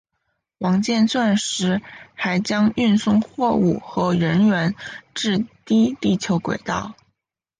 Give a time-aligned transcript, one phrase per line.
[0.57, 1.79] 王剑钻石
[2.15, 4.73] 还将运送货物和人员
[5.13, 6.95] 至低地球轨道。